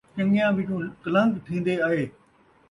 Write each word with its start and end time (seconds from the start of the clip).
چن٘ڳیاں 0.15 0.49
وچوں 0.57 0.79
کلن٘گ 1.03 1.31
تھین٘دے 1.45 1.73
آئے 1.87 2.03